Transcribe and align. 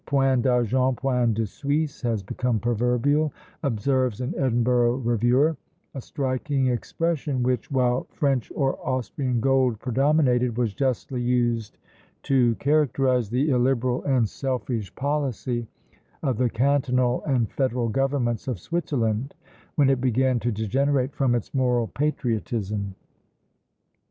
Point 0.07 0.41
d'argent 0.41 0.97
point 0.97 1.35
de 1.35 1.45
Suisse 1.45 2.01
has 2.01 2.23
become 2.23 2.57
proverbial, 2.59 3.31
observes 3.61 4.19
an 4.19 4.33
Edinburgh 4.35 4.95
Reviewer; 4.95 5.55
a 5.93 6.01
striking 6.01 6.65
expression, 6.69 7.43
which, 7.43 7.69
while 7.69 8.07
French 8.09 8.51
or 8.55 8.79
Austrian 8.81 9.39
gold 9.39 9.77
predominated, 9.79 10.57
was 10.57 10.73
justly 10.73 11.21
used 11.21 11.77
to 12.23 12.55
characterise 12.55 13.29
the 13.29 13.51
illiberal 13.51 14.03
and 14.05 14.27
selfish 14.27 14.91
policy 14.95 15.67
of 16.23 16.39
the 16.39 16.49
cantonal 16.49 17.23
and 17.25 17.51
federal 17.51 17.87
governments 17.87 18.47
of 18.47 18.59
Switzerland, 18.59 19.35
when 19.75 19.87
it 19.91 20.01
began 20.01 20.39
to 20.39 20.51
degenerate 20.51 21.13
from 21.13 21.35
its 21.35 21.53
moral 21.53 21.85
patriotism. 21.85 22.95